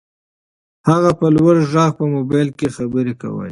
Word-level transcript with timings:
هغه 0.89 1.11
په 1.19 1.25
لوړ 1.35 1.55
غږ 1.71 1.91
په 1.99 2.05
موبایل 2.15 2.49
کې 2.57 2.67
خبرې 2.75 3.13
کولې. 3.21 3.49